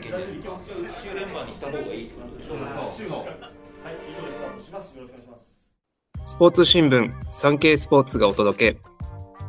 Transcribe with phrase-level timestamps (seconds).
[0.00, 0.58] いけんじゃないですか。
[1.02, 2.48] 週連番にした方がいいってことでしょ。
[2.48, 3.18] そうそう。
[3.18, 4.96] はい、以上でスタートします。
[4.96, 5.66] よろしくお願いします。
[6.26, 8.80] スポーツ新聞、産経スポーツがお届け。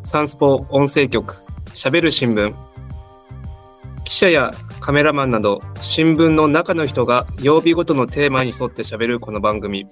[0.04, 1.36] サンスポ音声局、
[1.74, 2.54] 喋る新聞。
[4.04, 9.88] 記者やカメラマンなど、新聞の中の人が曜日ごとのテーマに沿って喋るこの番組。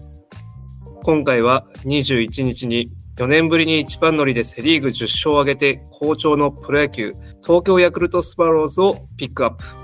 [1.04, 7.14] 今回は21日に4年ぶりに一番乗りでセ・リーグ10勝を挙げて好調のプロ野球、
[7.46, 9.79] 東京ヤクルトスワローズをピックアップ。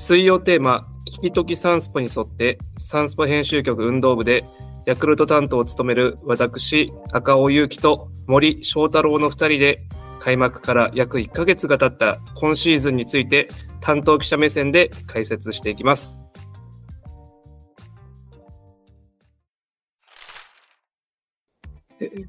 [0.00, 4.44] 水曜テーマ、聞きときサンスポに沿って、サンスポ編集局運動部で
[4.86, 9.82] ヤクルト担当を務める私、赤尾祐希と森章太郎の2人で、
[10.20, 13.48] 開幕から約1ヶ月が経った今シーズンについて、
[13.80, 16.20] 担当記者目線で解説していきます。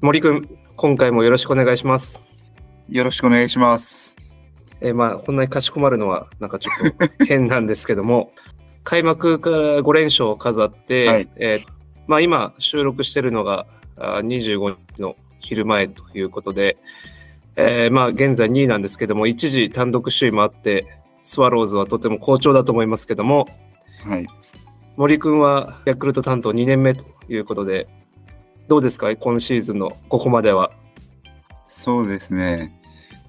[0.00, 2.20] 森くん、今回もよろしくお願いします。
[2.88, 4.09] よろしくお願いします。
[4.80, 8.32] えーまあ、こんなにかしこまるのは、なんかちょっと変なんですけども、
[8.82, 11.72] 開幕から5連勝を飾って、はいえー
[12.06, 16.76] まあ、今、収録してるのがあー25日の昼前ということで、
[17.56, 20.86] えーまあ、現在2位なんですけども、一時単独首位もあって、
[21.22, 23.46] スワローズはとても好調だと思いますけども、
[24.04, 24.26] はい。
[24.96, 27.88] 森君はヤクルト担当2年目ということで、
[28.68, 30.70] どうですか、今シーズンのここまでは。
[31.68, 32.80] そうですね。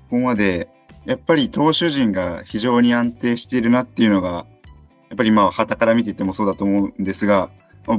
[0.09, 0.69] ここまで、
[1.05, 4.45] やっぱり投手陣が非常に安定しているなっていうのが、
[5.09, 7.49] やっぱりまあ、旗から見ててもそうだと思うんですが、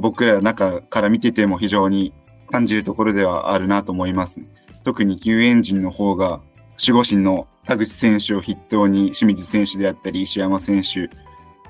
[0.00, 2.12] 僕ら中から見てても非常に
[2.50, 4.40] 感じるところではあるなと思います。
[4.84, 6.40] 特に救援陣の方が、
[6.80, 11.10] 守護神の田口選手を筆頭に清水選手であったり、石山選手で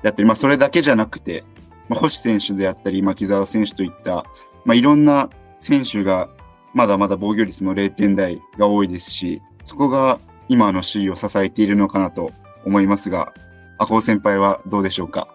[0.05, 1.43] あったり、まあ、それだけじゃなくて、
[1.89, 4.25] まあ、星選手であったり、牧沢選手といった、
[4.65, 6.29] まあ、いろんな選手が
[6.73, 12.31] まだまだ防御率も0点台が多いですし、そこが今の首位を支えているのかなと
[12.65, 13.33] 思いますが、
[13.77, 15.27] 赤穂先輩はどうでしょうか？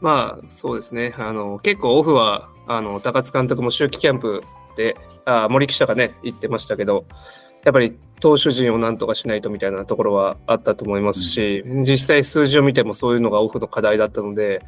[0.00, 4.42] まあそうですね、あの結構オフはあの高津監督も秋季キャンプ
[4.76, 4.96] で
[5.26, 7.04] あ森記者がね言ってましたけど、
[7.64, 14.60] やっぱり投手陣をなんとかしないとみたいなところはあったと思いますし、実際数字を見てもそういうのがオフの課題だったので、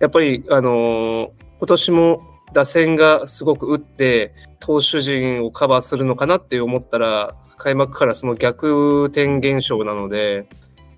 [0.00, 10.48] やっぱりあの今年も打線がすごく打って、投手陣をカバーするのかなって思ったら、開幕からその逆転現象なので、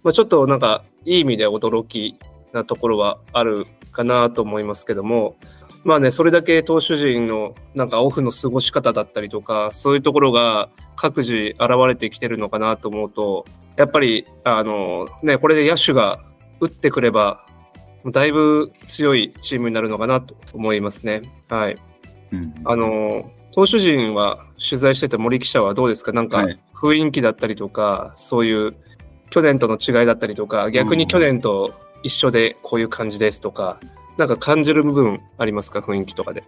[0.03, 2.17] まあ、ちょっとなんかいい意味で驚き
[2.53, 5.37] なところはあるかなと思いますけども、
[5.85, 13.45] まあね、それだけ投手陣のなんかオフの過ごし方だったりとか、そういうところが各自現れてきてるのかなと思うと、
[13.77, 16.21] やっぱり、あの、ね、これで野手が
[16.61, 17.47] 打ってくれば、
[18.07, 21.23] だいぶ強いチームになるのかなと思いますね。
[21.49, 21.77] はい。
[22.33, 26.13] うんあの、投手陣は取材してて森記者はどうですか？
[26.13, 28.71] なんかはい雰囲気だったりとか、そういう
[29.31, 33.81] 去年との違いだったりとか、逆に去年と一緒でこういう感じですとか、
[34.17, 35.81] なんか感じる部分ありますか？
[35.81, 36.45] 雰囲気とかで。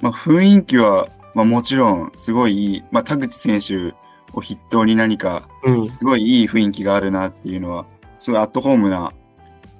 [0.00, 3.94] まあ、雰囲気は、まあ、もちろんすごいいい、まあ、田口選手
[4.32, 5.90] を筆頭に何かうん。
[5.90, 7.84] すごいいい雰囲気があるなっていうのは、
[8.20, 9.12] すごいアットホームな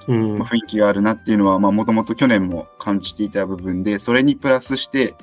[0.09, 0.49] うんまあ。
[0.49, 5.15] 雰囲気があるなっていうのは、まあ、もともと去年も感じていた部分で、それにプラスして、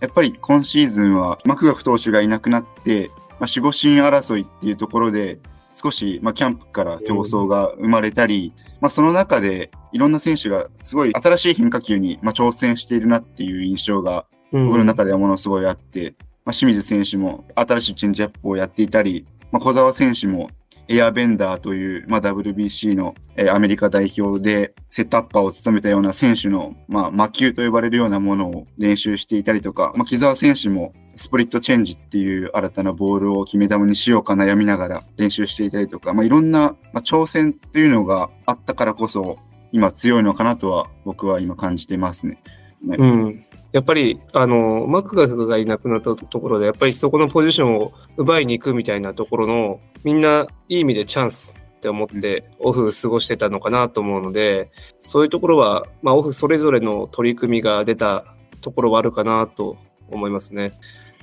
[0.00, 5.38] やっぱり今シーズンは、マクガフ投手がいなくなって、まあ、守護神争いっていうところで、
[5.74, 20.48] 少し、まあ、キャンプから競争が生まれたり、まあ、その中で、いろんな選手がすごい新しい変化球に、まあ、挑戦しているなっていう印象が、うん僕の中ではものすごいあって、まあ、清水選手も新しいチェンジアップをやっていたり、まあ、小澤選手も
[20.92, 39.38] エアベンダーという、まあ、WBC の、えーアメリカ代表でセットアッパーを務めたような選手の、まあ、魔球と呼ばれるようなものを練習していたりとか、まあ、木澤選手もスプリットチェンジっていう新たなボールを決め球にしようか悩みながら練習していたりとか、まあ、いろんな、まあ、挑戦っていうのがあったからこそ
[39.70, 42.42] 今強いのかなとは僕は今感じてますね。
[42.82, 43.44] うん。
[43.72, 58.24] やっぱり、あの、マクガフがいなくなったところで、やっぱりそこのポジションを奪いに行くみたいなところの、みんないい意味でチャンスって思って、オフ過ごしてたのかなと思うので、そういうところは、まあ、オフそれぞれの取り組みが出た
[58.60, 59.76] ところはあるかなと
[60.10, 60.72] 思いますね。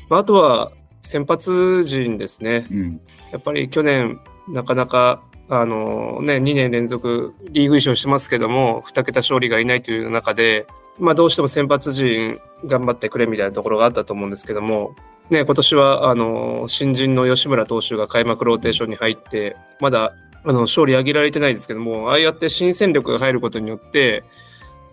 [0.10, 0.72] まあ、あとは、
[1.02, 2.66] 先発陣ですね。
[2.72, 3.02] うん
[3.32, 10.66] やっぱり去年、なかなか、あのね、2年連続リーグ優勝してますけども、2桁勝利がいないという中で、
[11.00, 14.96] まあどうしても先発陣頑張ってくれみたいなところがあったと思うんですけども、
[15.30, 20.14] ね、今年は、あの、新人の吉村投手が開幕ローテーションに入って、まだ、
[20.46, 24.24] あの、勝利上げられてないですけども、ああやって新戦力が入ることによって、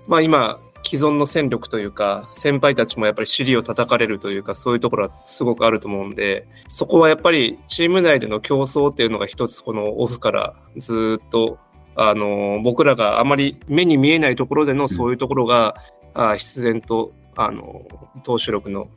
[0.08, 11.58] まあ今、既存の戦力というか、先輩たちもやっぱり尻を叩かれるというか、そういうところはすごくあると思うんで、そこはやっぱりチーム内での競争っていうのが一つこのオフからずっと
[11.96, 15.74] あの僕らがあまり目に見えないところでのそういうところが、
[16.14, 17.86] あ必然とあの
[18.22, 18.88] 投手力の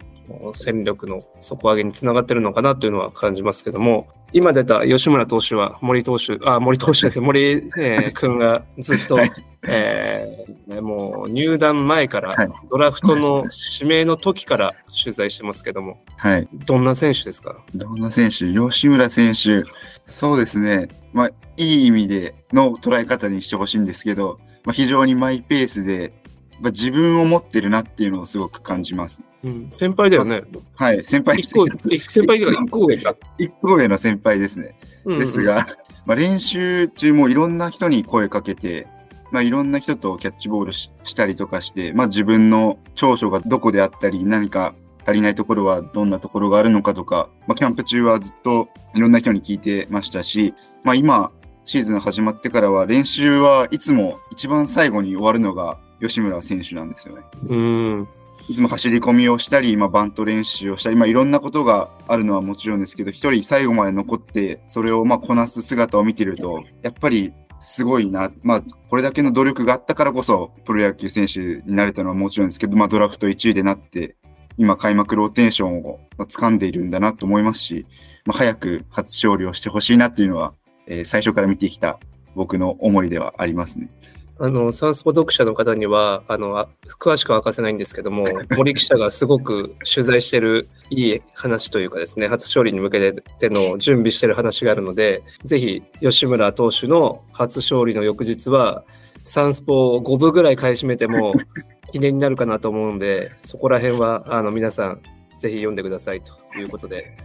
[0.53, 9.17] 戦力の底上げにつながってるのかなというのは感じますけども、今出た吉村投手は森投手、あ、森投手で森、えー、君がずっと、
[9.65, 12.49] えー、もう入団前から、はい。
[12.69, 13.45] ドラフトの
[13.79, 16.47] 指名の時から取材してますけども、はい。
[16.65, 17.63] どんな選手ですか？
[17.73, 18.53] どんな選手？
[18.53, 19.63] 吉村選手、
[20.07, 20.89] そうですね。
[21.13, 26.11] まあ、いい意味での捉え方にしてほしいんですけど、まあ、非常にマイペースで、
[26.59, 29.21] まあ、自分を持ってるなっていうのをすごく感じます。
[29.43, 30.41] うん、先輩だよね。
[30.75, 33.15] はい、先輩先輩が 一個上か。
[33.37, 34.75] 一個上の先輩ですね。
[35.05, 35.65] うんうんですが、
[36.05, 38.87] まあ、練習中もいろんな人に声かけて、
[39.31, 44.73] まあ、いろんな人とキャッチボールししたりとかして、まあ、自分の長所がどこであったり、何か
[45.05, 51.31] 足りないところはどんなところがあるのかとか、まあ、キャンプ中はずっといろんな人に聞いてましたし、まあ、今、
[51.65, 57.23] シーズン始まってからは練習はいつも一番最後に終わるのが吉村選手なんですよね。
[57.47, 58.07] うん。
[58.49, 74.15] いつも走り込みをしたり、まあ、バント練習をしたり、まあ、いろんなことがあるのはもちろんですけど、一人最後まで残って、それをまあこなす姿を見てると、やっぱりすごいな、まあ、これだけの努力があったからこそ、プロ野球選手になれたのはもちろんですけど、まあ、ドラフト1位でなって、
[74.57, 77.85] 今、開幕ローテーションをまあ掴んでいるんだなと思いますし、
[78.25, 80.53] まあ、早く初勝利をしてほしいなっていうのは、
[80.87, 81.99] えー最初から見てきた
[82.33, 83.89] 僕の思いではありますね。
[84.39, 86.69] あの、サンスポ読者の方には、あの、あ
[86.99, 98.83] 詳しくは明かせないんですけども、 森記者がすごく取材してるいい話というかですね、初勝利に向けての準備してる話があるので、ぜひ、吉村投手の初勝利の翌日は、
[99.23, 101.33] サンスポを5部ぐらい買い占めても
[101.91, 105.01] 記念になるかなと思うので、そこら辺は、あの、皆さん、
[105.39, 107.17] ぜひ読んでくださいということで。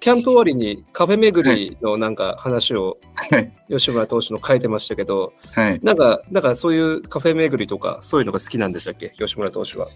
[0.00, 3.52] キャンプ終わりにカフェ巡りのなんか話をはい。
[3.68, 5.80] 吉村投手の書いてましたけど、はい。
[5.82, 9.88] なんか、なんかそういうカフェ巡りとか、そういうのが好きなんでしたっけ、吉村投手は。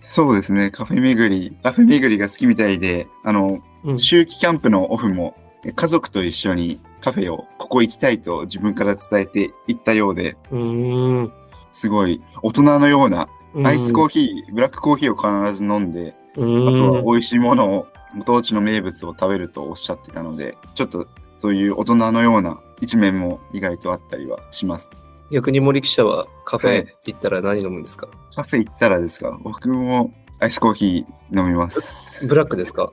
[0.00, 0.70] そうですね。
[0.70, 5.34] カフェ巡り、カフェ巡りが好きみたいで、あの、うん秋季キャンプのオフも
[5.64, 11.32] え家族と一緒にカフェをここ行きたいと自分から伝えて行ったようで、うーん。
[11.72, 13.28] すごい大人のような
[13.64, 16.68] アイスコーヒヒー、ブラックコーヒーを必ず飲んで、ー。
[16.68, 21.06] あとはうん美味しいものを、ご当地の名物を食べるとおっしゃってたので、ちょっと
[21.42, 24.90] そういう大人のような一面も意外とあったりはします。
[25.30, 29.38] 逆に森記者はカフェはいったら何飲むんですか、カフェ行ったらですか？
[29.42, 32.24] 僕もアイスコーヒー飲みます。
[32.26, 32.92] ブラックですか？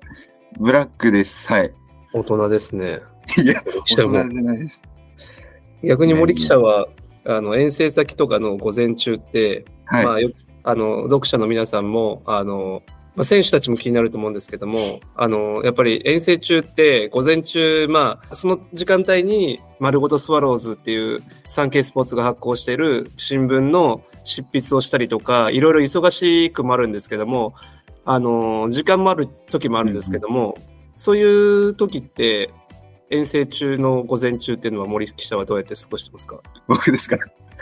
[0.60, 1.48] ブラックです。
[1.48, 1.74] はい。
[2.14, 3.02] 大人ですね。
[3.38, 4.82] いや、大人じゃないです。
[5.84, 6.88] 逆に森記者は、
[7.26, 10.06] あの遠征先とかの午前中って、はい。
[10.06, 10.32] まあ、よ
[10.64, 12.84] あの読者の皆さんもあの、
[13.16, 27.54] まあ、選手たちも気になると思うんですけどもあのやっぱり遠征中って午前中、まあ、その時間帯に「丸ごとスワローズ」っていうサンケイスポーツが発行している新聞の執筆をしたりとかいろいろ忙しくもあるんですけども
[28.06, 30.56] あの時間もある時もあるんですけども、
[30.96, 32.52] そういう時って
[33.10, 36.42] 遠征中の午前中っていうのは森記者はどうやって過ごしてますか？
[36.68, 37.18] 僕ですか？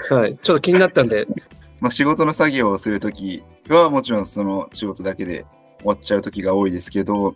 [0.09, 1.27] はい、ちょっと気になったんで、
[1.81, 5.45] まあ、仕事の作業をするときはもちろんその仕事だけで
[5.79, 7.35] 終わっちゃうときが多いですけど、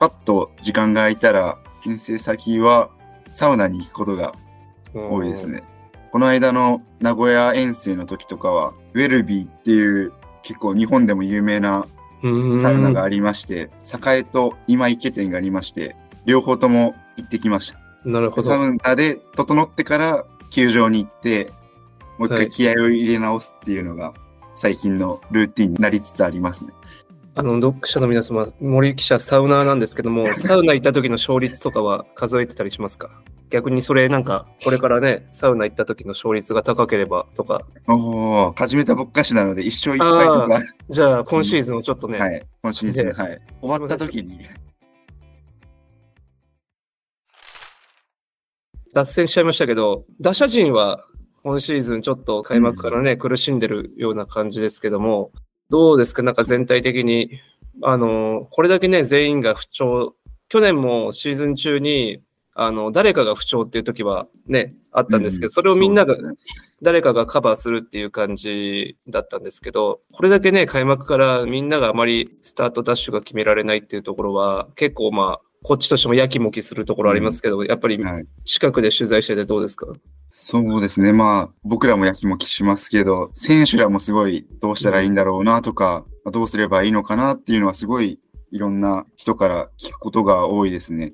[0.00, 2.90] パッと時間が空いたら、遠征先は
[3.30, 4.32] サウナに行くことが
[4.94, 5.62] 多いですね。
[6.10, 11.86] この間の名古屋遠征の時とかは、ウェルビーっていう結構日本でも有名な
[12.22, 12.62] うん。
[12.62, 13.68] サウナがありまして、
[14.06, 18.08] 栄と今池店がありまして、両方とも行ってきました。
[18.08, 18.48] なるほど。
[18.48, 21.50] サウナで整ってから球場に行って、
[22.18, 24.12] もう一はい回気合を入れ直すっていうのが
[24.54, 26.72] 最近のルーティンになりつつありますね。
[27.34, 33.22] あの、読者の皆様、森記者、サウナーなんですけども、 サウナ行った時の勝率とかは数えてたりしますか？
[33.48, 43.40] 逆にそれなんか、これからね、サウナ行った時の勝率が高ければとか、おー、始めたばっかしなので一生一回とか、じゃあ今シーズンをちょっとね、はい、今シーズン、ではい。
[43.60, 44.40] 終わった時に、
[48.94, 51.04] 脱線しちゃいましたけど、打者陣は
[51.44, 55.32] 今シーズンちょっと開幕からね、苦しんでるような感じですけども、
[55.70, 56.22] どうですか？
[56.22, 57.40] なんか全体的に、
[57.82, 60.14] あの、これだけね、全員が不調、
[60.48, 62.22] 去年もシーズン中に、
[62.54, 65.50] あの、誰かが不調っていう時はね、あったんですけど、うん。
[65.50, 66.14] それをみんなが
[66.82, 78.26] 誰かがカバーするっていう感じだったんですけど、これだけね、開幕からみんながあまりスタートダッシュが決められないっていうところは、結構まあ、こっちとしてもやきもきするところありますけど、やっぱりはい。
[78.44, 79.86] 近くで取材しててどうですか？
[80.30, 81.12] そうですね。
[81.12, 88.18] まあ、僕らもやきもきしますけど、選手らもすごいどうしたらいいんだろうなとか、まあどうすればいいのかなっていうのはすごい
[88.50, 91.12] いろんな人から聞くことが多いですね。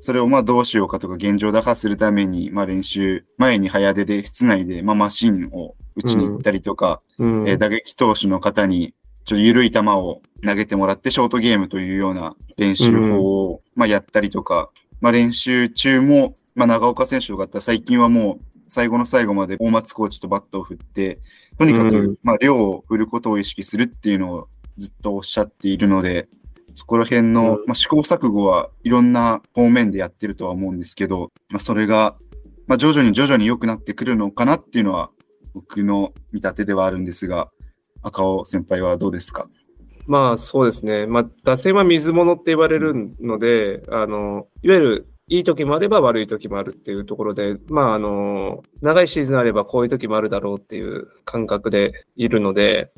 [0.00, 21.20] それをまあどうしようかとか現状打破するために、まあ練習前に早出で室内でまあマシンを打ちに行ったりとか、うんえー打撃投手の方にちょっと緩い球を投げてもらってショートゲームというような練習法をまあやったりとか、まあ練習中も、まあ長岡選手とかだったら最近はもう最後の最後まで大松コーチとバットを振って、
[21.58, 21.90] とにかうん。
[21.90, 26.28] くまあ量を振ることを意識するっていうのをずっとおっしゃっているので、
[26.74, 27.64] そこら辺の、うん。
[27.66, 32.16] まあ、試行錯誤はいろんな方面でやってるとは思うんですけど、まあ、それが、
[32.66, 35.10] まあ、徐々に徐々に良くなってくるのかなっていうのは
[35.54, 37.50] 僕の見立てではあるんですが、
[38.04, 39.48] 赤尾先輩はどうですか？
[40.06, 41.06] まあそうですね。
[41.06, 52.92] まあ打線は水物って言われるので、あの、いわゆるいい時もあれば悪い時もあるっていうところで、まああの、長いシーズンあればこういう時もあるだろうっていう感覚でいるので、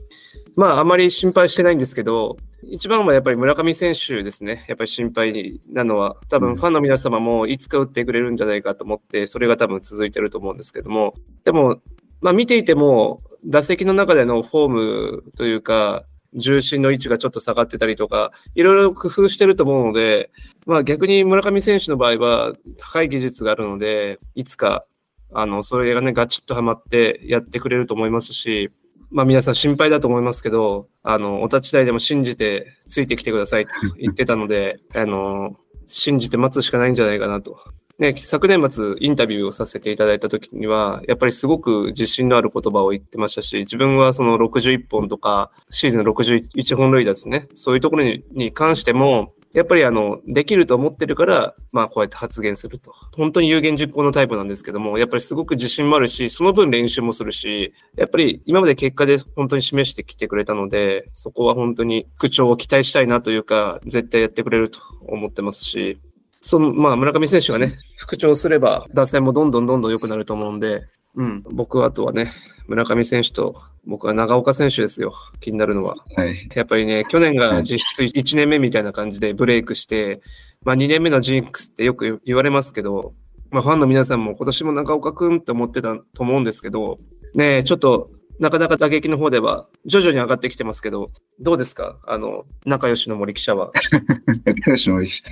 [0.57, 4.65] まああまり心配してないんですけど、一番はやっぱり村上選手ですね。
[4.67, 11.13] やっぱり心配なのは、多分ファンの皆様もいつか打ってくれるんじゃないかと思って、それが多分続いてると思うんですけども、
[11.45, 11.81] でも、
[12.21, 20.31] まあ見ていても、打席の中でのフォームというか、重心の位置がちょっと下がってたりとか、いろいろ工夫してると思うので、
[20.67, 24.85] まあ逆に村上選手の場合は高い技術があるので、いつか、
[25.33, 28.71] あの、それがね、ガチッとはまってやってくれると思いますし、
[29.11, 37.59] まあ皆さん心配だと思いますけど、あの、お立ち台でも信じてついてきてくださいと言ってたので、あの、信じて待つしかないんじゃないかなと。
[37.99, 47.49] ね、昨年末インタビューをさせていただいた時には、やっぱりすごく自信のある言葉を言ってましたし、自分はその61本とか、シーズン61本塁打ですね。
[47.55, 52.93] そういうところにに関しても、やっぱりあの、できると思ってるから、まあこうやって発言すると。
[53.17, 65.99] 本当に有言実行のタイプなんですけども、やっぱりすごく自信もあるし、その分練習もするし、やっぱり今まで結果で本当に示してきてくれたので、そこは本当に口調を期待したいなというか、絶対やってくれると思ってますし、
[66.47, 70.85] その、まあ、村上選手がね、復調すれば、打線もどんどんどんどん良くなると思うんで、
[71.17, 72.31] うん、僕はあとはね、
[72.69, 75.97] 村上選手と、僕は長岡選手ですよ、気になるのは。
[76.15, 76.49] はい。
[76.55, 80.21] やっぱりね、去年が実質1年目みたいな感じでブレイクして、
[80.63, 83.13] まあ2年目のジンクスってよく言われますけど、
[83.51, 86.99] まあファンの皆さんも今年も長岡くんって思ってたと思うんですけど、
[87.35, 91.11] ねえちょっとなかなか打撃の方では徐々に上がってきてますけど、
[91.41, 91.99] どうですか？
[92.07, 93.73] あの、仲良しの森記者は。
[94.45, 95.25] 仲良しの森記者。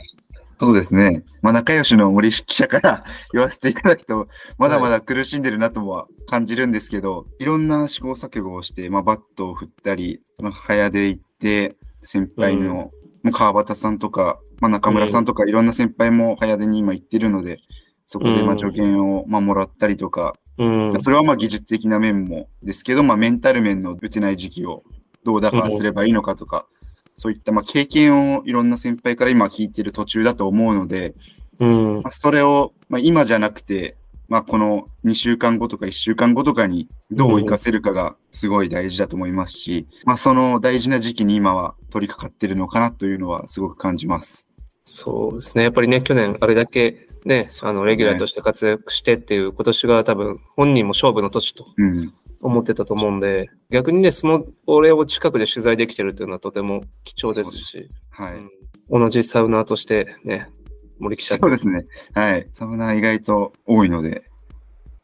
[0.58, 1.24] そうですね。
[1.42, 12.90] まあ、仲良しの森記者から 言わせていただくと、まだまだ苦しんでるなとは感じるんですけど、い、ろんな試行錯誤をして、まあ、バットを振ったり、まあ、早で行って、先輩の、
[13.22, 17.58] もう川端さんとか、まあ、中村さんとか、いろんな先輩も早出に今行ってるので、
[18.06, 21.00] そこでまあうん助言をまあもらったりとか、うん。
[21.00, 24.84] それはまあ技術的な面もですけど、まあ、メンタル面の打てない時期を
[25.24, 26.66] どう打破すればいいのかとか、
[27.16, 31.14] そういったまあ経験をいろんな先輩から今聞いてる途中だと思うので、
[31.58, 33.96] うんまあ、それをまあ今じゃなくて、
[34.28, 44.48] まあ、この2週間後とか1週間後とかにどう活かせるかがすごい大事だと思いますし、まあ、その大事な時期に今は取り掛かってるのかなというのはすごく感じます。
[44.86, 45.64] そうですね。
[45.64, 52.12] やっぱりね、去年あれだけね、あの、レギュラーとして活躍してっていう、今年が多分本人も勝負の年とうん。
[52.44, 58.34] 思ってたと思うんで、逆にね、その、俺を近くで取材できてるっていうのはとても貴重ですし、はい。
[58.34, 58.50] うん
[58.90, 60.50] 同じサウナーとしてね、
[60.98, 61.86] 森記者そうですね。
[62.12, 62.46] はい。
[62.52, 64.24] サウナー意外と多いので、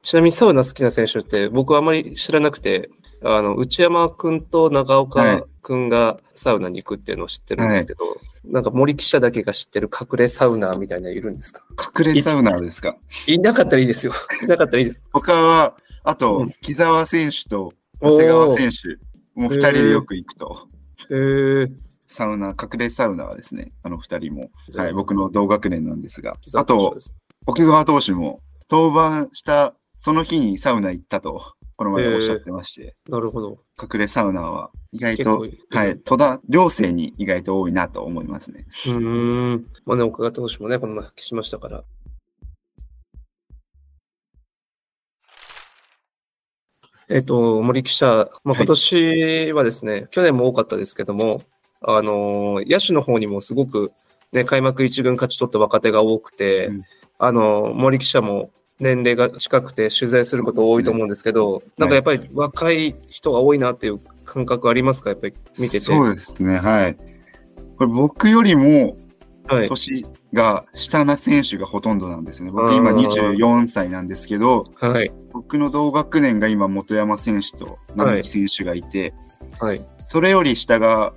[0.02, 2.90] ちなみにサウナ好きな選手って僕はあまり知らなくて、
[3.24, 8.00] あの、内山くんと長岡くんがサウナに行くっていうのを知ってるんですけど、
[8.44, 11.64] なんか森記者だけが知ってる隠れサウナーみたいなのいるんですか？
[11.98, 12.98] 隠れサウナーですか？
[13.26, 14.12] いなかったらいいですよ。
[14.42, 15.02] いなかったらいいです。
[15.10, 20.68] 他は、あとうん、木澤選手と長谷川選手、もう二人でよく行くと、
[21.10, 21.70] へー
[22.10, 23.70] サウナ、隠れサウナーですね。
[23.84, 24.50] あの二人も。
[24.74, 26.36] はい、僕の同学年なんですが。
[26.54, 26.96] あと
[27.46, 33.58] 奥川投手も、登板したその日にサウナ行ったと、この前おっしゃってまして、なるほど。
[33.80, 38.66] 隠れサウナーは意外結と構、はい、戸田寮生に意外と多いなと思いますね。
[38.86, 39.66] うーん。
[39.86, 41.84] まあね、岡田投手もね、この前復帰しましたから。
[47.10, 51.42] えっ、と、森記者、まあ、はい今年はですね、去年も多かったですけども、
[51.82, 53.92] あのー野手の方にもすごく、
[54.32, 56.82] ね、開幕一軍勝ち取った若手が多くて、うん
[57.18, 65.10] あのー森記者も年齢が近くて取材すること多いと思うんですけど、なんかやっぱり若い人が多いなっていう感覚ありますか？
[65.10, 65.80] やっぱり見てて。
[65.80, 66.96] そうですね、はい。
[67.76, 68.96] これ僕よりもはい。
[69.68, 72.50] 年が下な選手がほとんどなんですね。
[72.50, 75.10] 僕今あー24歳なんですけど、はい。
[75.32, 79.14] 僕の同学年が今本山選手と並木選手がいて、
[79.58, 79.84] はい。
[80.00, 81.12] それより下が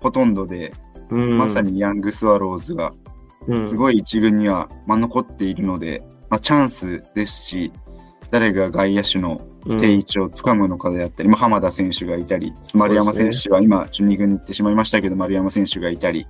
[0.00, 0.74] ほとんどで、
[1.10, 1.62] うんまさ。
[1.62, 2.92] にヤングスワローズが
[3.46, 7.72] うんすごい一軍には、まあ、残っているので、まあ、チャンスですし、
[8.30, 16.26] 誰が外野手のうん定位置をつかむのかであったり、まあ、浜田選手がいたり、丸山選手は今、12軍に行ってしまいましたけど、丸山選手がいたり、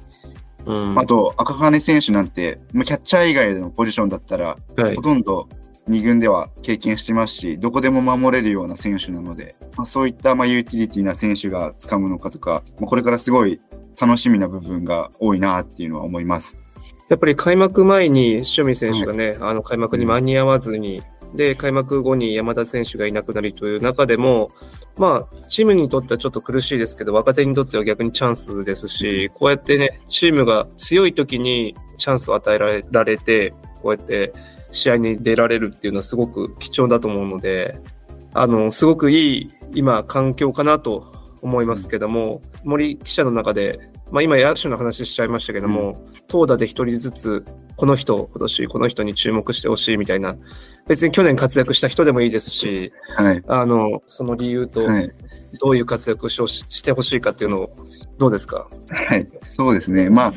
[0.66, 0.98] うん。
[0.98, 4.96] あと赤羽選手なんて、まあ、キャッチャー以外のポジションだったら、はい。
[4.96, 5.48] ほとんど
[5.88, 13.60] 2軍では経験してますし、どこでも守れるような選手なので、まあ、そういったまあユーティリティな選手がつかむのかとか、まあ、これからすごい
[14.00, 16.56] 楽しみな部分が多いなっていうのは思います。
[17.08, 21.02] やっぱり開幕前に塩見選手がね、あの開幕に間に合わずに、
[21.34, 24.50] で、開幕後に山田選手がいなくなりという中でも、
[24.96, 34.32] まあ、チームにとってはちょっと苦しいですけど、若手にとっては逆にチャンスですし、こうやってね、チームが強い時にチャンスを与えられて、こうやって
[34.70, 37.78] 試合に出られるっていうのはすごく貴重だと思うので、
[38.34, 41.04] あの、すごくいい今、環境かなと
[41.42, 43.78] 思いますけども、森記者の中で、
[44.10, 47.44] まあ今、野手の話しちゃいましたけども、投打で一人ずつ、
[47.78, 50.34] この人、今年この人に注目してほしいみたいな、
[50.88, 53.42] 別に去年活躍した人でもいいですし、はい。
[53.46, 55.12] あの、その理由と、はい。
[55.60, 57.76] どういう活躍をししてほしいかっていうのを、
[58.18, 58.68] どうですか？
[58.90, 59.28] はい。
[59.46, 60.10] そうですね。
[60.10, 60.32] まあ、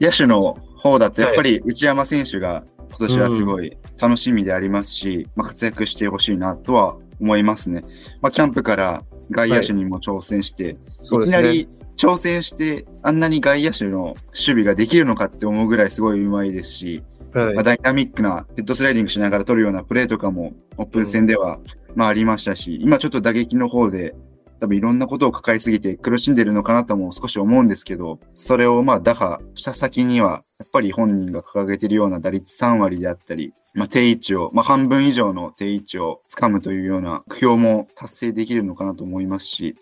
[0.00, 7.82] 野手の方だと、やっぱり内山選手が今年はすごい楽しみでありますし、まあ、活躍してほしいなとは思いますね。
[8.20, 11.38] まあ、キャンプから外野手にも挑戦して、そうですね。
[11.38, 17.54] いきなり挑戦して、あんなに外野手の守備ができるのかって思うぐらいすごい上手いですし、はい。
[17.54, 21.58] まあ、ダイナミックなヘッドスライディングしながら取るようなプレーとかもオープン戦では、
[21.94, 24.14] まあありましたし、今ちょっと打撃の方で
[24.60, 39.74] 多分いろんなことを抱えすぎて苦しんでるのかなとも少し思うんですけど、それをまあ打破した先には、やっぱり本人が掲げているような打率3割であったり、まあ定位置を、まあ半分以上の定位置を掴むというような目標も達成できるのかなと思いますし、やっ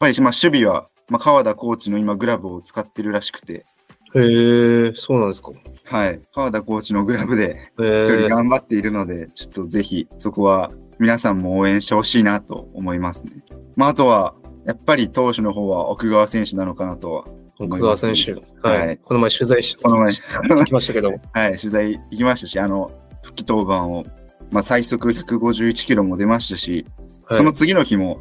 [0.00, 3.66] ぱりまあ守備は、まあ川田コーチの今グラブを使ってるらしくて、
[4.14, 5.50] へえ、そうなんですか。
[5.84, 6.20] はい。
[6.32, 13.44] 川田コーチのグラブでへ一人え、頑張っているので、ちょっとぜひそこは皆さんも応援してほしいなと思いますね。
[13.76, 17.24] まあ、あとは、やっぱり投手の方は奥川選手なのかなとは。
[17.58, 18.32] 奥川選手。
[18.66, 18.86] はい。
[18.86, 22.90] はいこの前取材しこの前、行きましたけど、 はい、取材行きましたし、あの、
[23.22, 24.06] 復帰登板を、
[24.50, 26.86] まあ、最速151キロも出ましたし、
[27.26, 28.20] はいその次の日も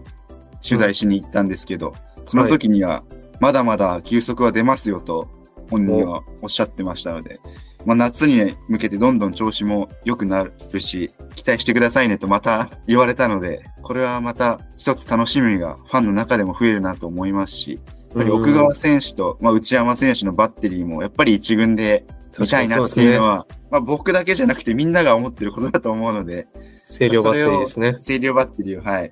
[0.68, 1.94] 取材しに行ったんですけど、
[2.28, 3.04] その時には、
[3.40, 5.28] まだまだ球速は出ますよと
[5.70, 7.40] 本人はおっしゃってましたので、
[7.86, 22.06] まあ、夏に向けてどんどん調子も良くなるし、期待してくださいねとまた 言われたので、これはまた一つ楽しみがファンの中でも増えるなと思いますし、やっぱり奥川選手と、まあ、内山選手のバッテリーもやっぱり一軍で
[22.40, 26.48] 見たいなっていうのは、まあ、僕だけじゃなくてみんなが思ってることだと思うので、
[26.86, 27.98] 清涼バッテリーですね。
[28.04, 29.12] 清涼バッテリーを、はい。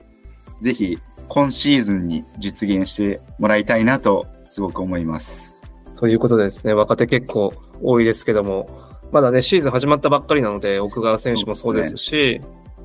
[0.61, 0.97] ぜひ、
[1.27, 5.63] 今シーズンに実現してもらいたいなと、すごく思います。
[5.97, 8.67] ということでですね、若手結構多いですけども、
[9.11, 12.41] まだね、シーズン始まったばっかりなので、奥川選手もそうですし、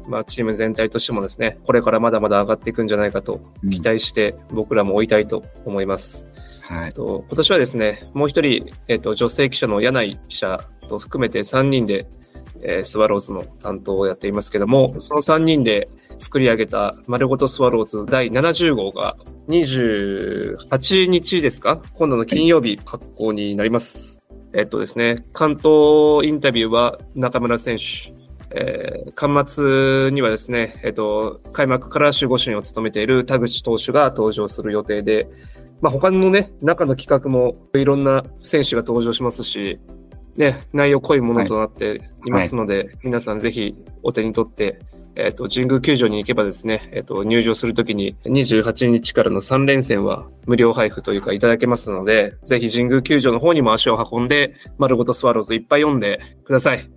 [0.09, 6.27] まあ、チーム全体としてもですね、これからまだまだ上がっていくんじゃないかとうん期待して、僕らも追いたいと思います。
[6.63, 6.93] はい。
[6.93, 12.07] と今年はですね、もう一人、えっと、女性記者の柳井記者と含めて3人で、
[12.63, 19.17] えースワローズの担当をやっていますけども、その3人で作り上げた丸ごとスワローズ第70号が
[19.49, 21.81] 28日ですか？
[21.95, 24.21] 今度の金曜日発行になります。
[24.53, 28.13] えっとですね、関東インタビューは中村選手、
[28.51, 35.29] えー、末にはですね、えっと、開幕から守護神を務めている田口投手が登場する予定で、
[35.83, 39.79] まあ、他のね、中の企画もいろんな選手が登場しますし、
[40.39, 44.79] ね、内容濃いものとなっていますので、皆さんぜひお手に取って、
[45.17, 56.89] えっ、と、神宮球場に行けばですね、えっ、と、入場するときに28日からの3連戦は無料配布というかいただけますので、ぜひ神宮球場の方にも足を運んで、丸ごとスワローズいっぱい読んでください。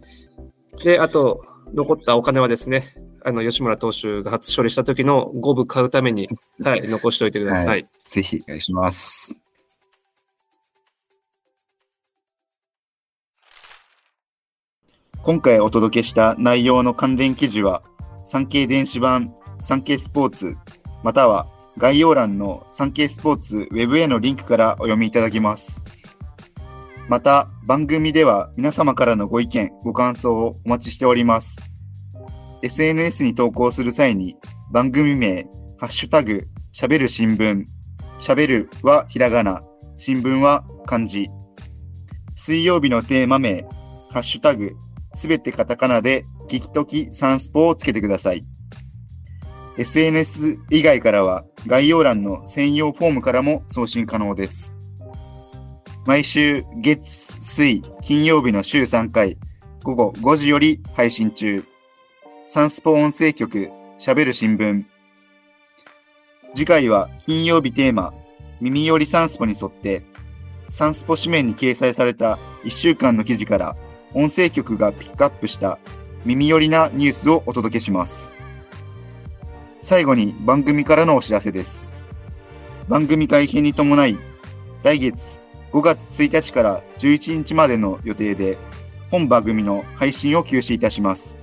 [0.83, 2.93] で、あと、残ったお金はですね、
[3.25, 6.29] あの、吉村投手が初勝利した時の5部買うために、
[6.63, 7.67] はい、残しておいてください。
[7.67, 9.50] はいぜひお願いします。
[15.23, 17.83] 今回お届けした内容の関連記事は、
[18.25, 20.55] 産経電子版、産経スポーツ、
[21.03, 21.45] または
[21.77, 25.83] 概要欄の産経スポーツウェブへのリンクからお読みいただけます。
[27.07, 31.61] また、番組では皆様からのご意見、ご感想をお待ちしております。
[32.63, 34.37] SNS に投稿する際に、
[34.71, 35.43] 番組名、
[35.77, 37.65] ハッシュタグ、しゃべる新聞、
[38.19, 39.61] しゃべるはひらがな、
[39.97, 41.29] 新聞は漢字。
[42.35, 43.67] 水曜日のテーマ名、
[44.09, 44.75] ハッシュタグ、
[45.15, 48.45] すべてカタカナで、聞きときサンスポをつけてください。
[49.77, 54.77] SNS 以外からは概要欄の専用フォームからも送信可能です。
[56.05, 59.37] 毎週月、水、金曜日の週3回、
[59.83, 61.63] 午後5時より配信中。
[62.47, 64.83] サンスポ音声局、喋る新聞。
[66.53, 68.13] 次回は金曜日テーマ、
[68.59, 70.03] 耳寄りサンスポに沿って、
[70.69, 73.75] サンスポ紙面に掲載された1週間の記事から、
[74.13, 75.79] 音声局がピックアップした
[76.25, 78.33] 耳寄りなニュースをお届けします。
[79.81, 81.91] 最後に番組からのお知らせです。
[82.87, 84.17] 番組改編に伴い、
[84.83, 85.39] 来月
[85.71, 88.57] 5月1日から11日までの予定で、
[89.09, 91.37] 本番組の配信を休止いたします。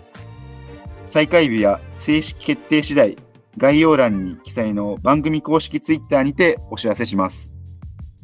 [1.07, 3.17] 再開日や正式決定次第、
[3.57, 7.53] 概要欄に記載の番組公式ツイッターにてお知らせします。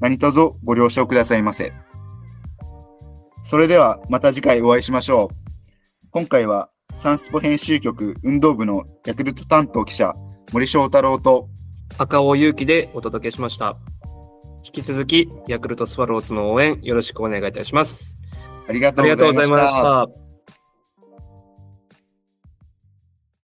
[0.00, 1.72] 何卒ご了承くださいませ。
[3.54, 6.08] それではまた次回お会いしましょう。
[6.10, 10.12] 今回はサンスポ編集局運動部のヤクルト担当記者
[10.50, 11.48] 森翔太郎と
[11.96, 13.76] 赤尾勇気でお届けしました。
[14.64, 18.18] 引き続き、ヤクルトスワローズの応援よろしくお願いいたします。
[18.68, 19.72] ありがとうございまし。
[19.72, 20.23] た。